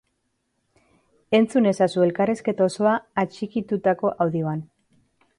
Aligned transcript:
Entzun 1.39 1.67
ezazu 1.71 2.05
elkarrizketa 2.07 2.65
osoa 2.69 2.93
atxikitutako 3.25 4.11
audioan. 4.27 4.65